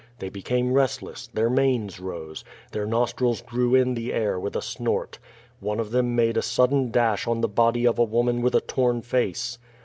[0.17, 5.19] They became restless; their manes rose; their nostrils drew in the air with a snort.
[5.59, 8.61] One of them made a sudden dash on the body of a woman with a
[8.61, 9.59] torn face.